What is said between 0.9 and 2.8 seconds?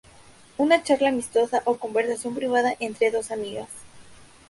amistosa o conversación privada